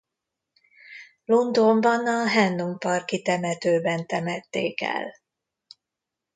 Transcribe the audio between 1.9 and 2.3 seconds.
a